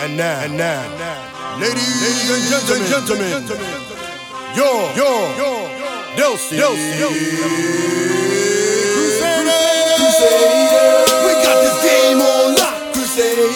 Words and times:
And 0.00 0.16
now, 0.16 0.40
and 0.40 0.56
now, 0.56 0.80
ladies, 1.60 2.00
ladies 2.00 2.30
and 2.32 2.40
gentlemen, 2.48 2.88
gentlemen, 2.88 3.28
your, 4.56 4.80
your, 4.96 5.20
your, 5.36 5.68
Delsea, 6.16 6.56
Crusader. 10.00 10.64
We 11.20 11.32
got 11.44 11.56
this 11.60 11.76
game 11.84 12.16
on 12.16 12.56
lock. 12.56 12.80
Crusader. 12.94 13.52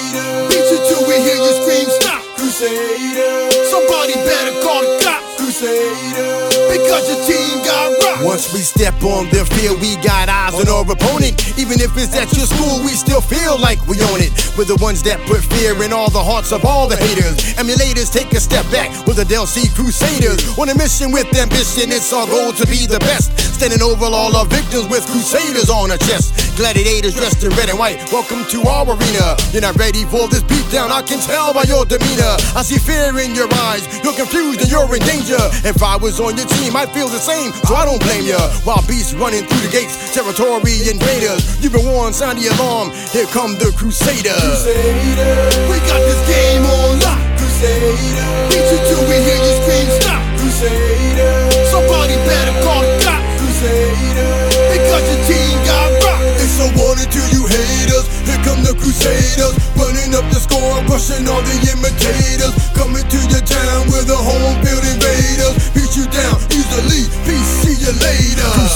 Beat 0.53 0.69
you 0.69 0.81
till 0.85 1.09
we 1.09 1.17
hear 1.25 1.41
you 1.41 1.53
scream 1.65 1.89
stop. 1.89 2.21
Crusader. 2.37 3.51
Somebody 3.65 4.13
better 4.29 4.53
call 4.61 4.83
the 4.83 5.01
cops. 5.03 5.41
Crusader. 5.41 6.54
Because 6.75 7.07
your 7.07 7.23
team 7.23 7.63
got 7.63 7.95
rocked. 8.03 8.25
Once 8.27 8.53
we 8.53 8.59
step 8.59 8.99
on 9.05 9.31
their 9.31 9.47
field, 9.47 9.81
we 9.81 9.95
got 10.03 10.29
eyes 10.29 10.59
on 10.59 10.67
our 10.67 10.83
opponent. 10.83 11.39
Even 11.55 11.79
if 11.79 11.95
it's 11.95 12.19
at 12.19 12.27
your 12.35 12.51
school, 12.51 12.83
we 12.83 12.99
still 12.99 13.21
feel 13.21 13.55
like 13.63 13.79
we 13.87 14.03
own 14.11 14.19
it. 14.19 14.35
We're 14.59 14.67
the 14.67 14.79
ones 14.83 15.01
that 15.07 15.23
put 15.31 15.39
fear 15.55 15.79
in 15.87 15.93
all 15.93 16.11
the 16.11 16.23
hearts 16.23 16.51
of 16.51 16.65
all 16.65 16.89
the 16.89 16.97
haters. 16.99 17.55
Emulators 17.55 18.11
take 18.11 18.33
a 18.35 18.41
step 18.43 18.67
back 18.75 18.91
with 19.07 19.23
the 19.23 19.25
Delsea 19.25 19.71
Crusaders. 19.79 20.43
On 20.59 20.69
a 20.69 20.75
mission 20.75 21.13
with 21.15 21.31
ambition, 21.39 21.95
it's 21.95 22.11
our 22.13 22.27
goal 22.27 22.51
to 22.59 22.67
be 22.67 22.91
the 22.91 22.99
best. 23.07 23.31
Standing 23.55 23.83
over 23.83 24.07
all 24.11 24.35
our 24.35 24.47
victims 24.47 24.91
with 24.91 25.07
Crusaders 25.07 25.71
on 25.71 25.95
our 25.95 25.99
chest. 26.11 26.35
Gladiators 26.57 27.15
dressed 27.15 27.43
in 27.43 27.51
red 27.55 27.71
and 27.71 27.79
white, 27.79 27.99
welcome 28.11 28.47
to 28.51 28.63
our 28.67 28.87
arena. 28.87 29.39
You're 29.51 29.63
not 29.63 29.75
ready 29.75 30.07
for 30.07 30.27
this 30.31 30.43
beatdown, 30.47 30.91
I 30.91 31.03
can 31.03 31.19
tell 31.19 31.55
by 31.55 31.67
your 31.67 31.85
demeanor. 31.87 32.35
I 32.55 32.63
see 32.63 32.79
fear 32.79 33.11
in 33.19 33.35
your 33.35 33.51
eyes, 33.67 33.83
you're 34.07 34.15
confused 34.15 34.63
and 34.63 34.71
you're 34.71 34.87
in 34.95 35.03
danger. 35.03 35.39
If 35.67 35.83
I 35.83 35.99
was 35.99 36.19
on 36.23 36.39
your 36.39 36.47
team, 36.47 36.64
I'd 36.73 36.89
feel 36.97 37.13
the 37.13 37.21
same, 37.21 37.53
so 37.69 37.77
I 37.77 37.85
don't 37.85 38.01
blame 38.01 38.25
ya. 38.25 38.41
While 38.65 38.81
beasts 38.89 39.13
running 39.13 39.45
through 39.45 39.69
the 39.69 39.69
gates, 39.69 40.17
territory 40.17 40.89
invaders. 40.89 41.61
You've 41.61 41.77
been 41.77 41.85
warned, 41.85 42.17
sound 42.17 42.41
the 42.41 42.49
alarm. 42.57 42.89
Here 43.13 43.29
come 43.29 43.61
the 43.61 43.69
Crusaders. 43.77 44.33
Crusader. 44.41 45.37
We 45.69 45.77
got 45.85 46.01
this 46.01 46.21
game 46.25 46.65
on 46.65 47.05
lock. 47.05 47.21
Crusader. 47.37 48.29
Beat 48.49 48.65
you 48.65 48.81
till 48.89 49.05
we 49.05 49.17
hear 49.21 49.37
you 49.45 49.53
scream 49.61 49.89
stop. 50.01 50.23
Crusader. 50.41 51.33
Somebody 51.69 52.17
better 52.25 52.57
call 52.65 52.81
the 52.81 52.97
cops. 53.05 53.29
Crusader. 53.45 54.33
Because 54.73 55.05
your 55.05 55.21
team 55.29 55.57
got 55.69 55.93
rocked. 56.01 56.41
It's 56.41 56.57
a 56.65 56.69
warning 56.81 57.11
to 57.13 57.23
you 57.29 57.45
haters. 57.45 58.09
Here 58.25 58.41
come 58.41 58.65
the 58.65 58.73
Crusaders, 58.73 59.53
running 59.77 60.17
up 60.17 60.25
the 60.33 60.41
score, 60.41 60.81
crushing 60.89 61.29
all 61.29 61.45
the 61.45 61.57
imitators. 61.77 62.57
Coming 62.73 63.05
to 63.05 63.21
your 63.29 63.45
town 63.45 63.93
with 63.93 64.09
the 64.09 64.17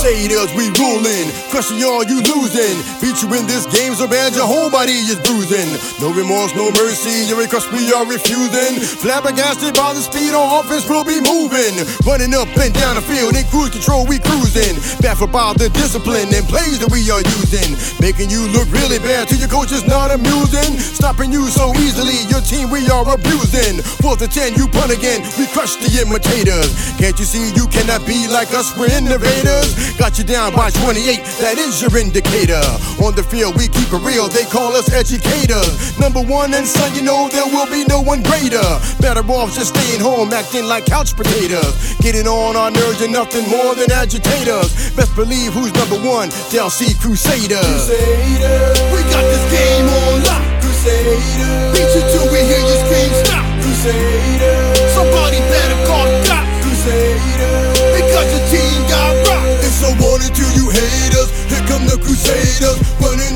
Crusaders, 0.08 0.48
we 0.56 0.72
ruling, 0.80 1.28
crushing 1.52 1.84
all 1.84 2.00
you 2.00 2.24
losing. 2.24 2.80
Beat 2.96 3.20
you 3.20 3.28
in 3.36 3.44
this 3.44 3.68
game 3.68 3.92
so 3.92 4.08
bad 4.08 4.32
your 4.32 4.48
whole 4.48 4.72
body 4.72 4.96
is 5.04 5.20
bruising. 5.20 5.68
No 6.00 6.16
remorse, 6.16 6.56
no 6.56 6.72
mercy. 6.80 7.28
Your 7.28 7.36
request 7.36 7.68
we 7.76 7.92
are 7.92 8.08
refusing. 8.08 8.80
Flabbergasted 9.04 9.76
by 9.76 9.92
the 9.92 10.00
speed 10.00 10.32
on 10.32 10.64
offense, 10.64 10.88
we'll 10.88 11.04
be 11.04 11.20
moving. 11.20 11.76
Running 12.08 12.32
up 12.32 12.48
and 12.56 12.72
down 12.72 12.96
the 12.96 13.04
field 13.04 13.36
in 13.36 13.44
cruise 13.52 13.68
control, 13.68 14.08
we 14.08 14.16
cruising. 14.16 14.80
Baffled 15.04 15.28
by 15.28 15.52
the 15.60 15.68
discipline 15.76 16.32
and 16.32 16.48
plays 16.48 16.80
that 16.80 16.88
we 16.88 17.04
are 17.12 17.20
using. 17.44 17.76
Making 18.00 18.32
you 18.32 18.48
look 18.56 18.64
really 18.72 18.96
bad 19.04 19.28
to 19.28 19.36
your 19.36 19.52
coach 19.52 19.76
is 19.76 19.84
not 19.84 20.08
amusing. 20.08 20.80
Stopping 20.80 21.28
you 21.28 21.52
so 21.52 21.68
easily, 21.84 22.16
your 22.32 22.40
team 22.40 22.72
we 22.72 22.88
are 22.88 23.04
abusing. 23.12 23.84
Fourth 24.00 24.24
and 24.24 24.32
ten, 24.32 24.56
you 24.56 24.72
punt 24.72 24.88
again, 24.88 25.20
we 25.36 25.44
crush 25.52 25.76
the 25.76 26.00
imitators. 26.00 26.72
Can't 26.96 27.16
you 27.20 27.28
see 27.28 27.52
you 27.52 27.68
cannot 27.68 28.08
be 28.08 28.24
like 28.32 28.48
us, 28.56 28.72
we're 28.72 28.88
innovators. 28.88 29.97
Got 29.98 30.16
you 30.16 30.22
down 30.22 30.54
by 30.54 30.70
28, 30.70 31.26
that 31.42 31.58
is 31.58 31.82
your 31.82 31.90
indicator. 31.98 32.62
On 33.02 33.18
the 33.18 33.26
field, 33.26 33.58
we 33.58 33.66
keep 33.66 33.90
it 33.90 34.02
real, 34.06 34.28
they 34.28 34.44
call 34.44 34.70
us 34.78 34.92
educators. 34.94 35.98
Number 35.98 36.22
one 36.22 36.54
and 36.54 36.64
son, 36.64 36.94
you 36.94 37.02
know 37.02 37.28
there 37.28 37.44
will 37.44 37.66
be 37.66 37.84
no 37.84 38.00
one 38.00 38.22
greater. 38.22 38.62
Better 39.02 39.26
off 39.26 39.52
just 39.52 39.74
staying 39.74 40.00
home, 40.00 40.32
acting 40.32 40.66
like 40.66 40.86
couch 40.86 41.16
potatoes. 41.16 41.98
Getting 41.98 42.28
on 42.28 42.54
our 42.54 42.70
nerves 42.70 43.02
and 43.02 43.12
nothing 43.12 43.50
more 43.50 43.74
than 43.74 43.90
agitators. 43.90 44.94
Best 44.94 45.14
believe 45.16 45.52
who's 45.52 45.74
number 45.74 45.98
one, 45.98 46.30
Delsea 46.54 46.94
Crusaders. 47.02 47.58
Crusader. 47.58 48.94
We 48.94 49.02
got 49.10 49.26
this 49.26 49.44
game 49.50 49.88
on 49.90 50.22
lock. 50.22 50.47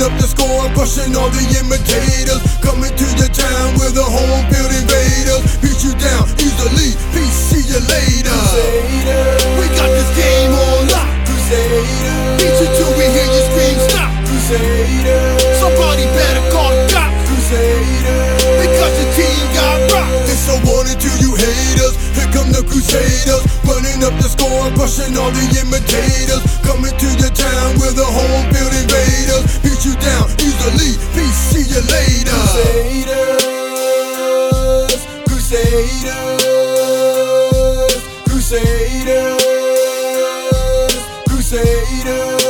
Up 0.02 0.12
the 0.18 0.26
score, 0.26 0.66
crushing 0.74 1.14
all 1.14 1.30
the 1.30 1.44
imitators. 1.62 2.42
Coming 2.58 2.90
to 2.90 3.06
your 3.14 3.30
town 3.30 3.78
with 3.78 3.94
the 3.94 4.02
home 4.02 4.42
field 4.50 4.72
invaders. 4.74 5.42
Beat 5.62 5.78
you 5.86 5.94
down 5.94 6.26
easily. 6.42 6.98
Peace, 7.14 7.38
see 7.54 7.62
you 7.70 7.78
later. 7.86 8.34
Crusader. 8.34 9.22
We 9.62 9.70
got 9.78 9.90
this 9.94 10.10
game 10.18 10.50
on 10.50 10.90
lock. 10.90 11.06
Crusader. 11.22 12.18
Beat 12.36 12.56
you 12.58 12.68
till 12.74 12.92
we 12.98 13.06
hear 13.14 13.28
you 13.30 13.42
scream 13.54 13.78
stop. 13.86 14.10
Crusader. 14.26 15.22
Somebody 15.62 16.04
better 16.18 16.44
call 16.50 16.74
the 16.74 16.84
cops. 16.90 17.22
Crusader. 17.30 18.18
Because 18.58 18.94
your 18.98 19.10
team 19.14 19.42
got 19.54 19.78
rocked. 19.94 20.26
It's 20.26 20.46
a 20.50 20.56
warning 20.66 20.98
to 20.98 21.10
you 21.22 21.30
haters. 21.38 21.94
Here 22.18 22.30
come 22.34 22.50
the 22.50 22.66
Crusaders, 22.66 23.46
running 23.62 24.02
up 24.02 24.14
the 24.18 24.26
score, 24.26 24.66
crushing 24.74 25.14
all 25.14 25.30
the 25.30 25.46
imitators. 25.62 26.42
Coming 26.66 26.90
to 26.90 27.08
your 27.22 27.30
town 27.30 27.78
with 27.78 27.94
the 27.94 28.04
home 28.04 28.50
field 28.50 28.74
invaders. 28.74 29.62
Beat 29.62 29.80
you 29.86 29.91
Crusaders, 35.92 36.32
Crusaders, 38.24 39.44
Crusaders. 41.28 42.41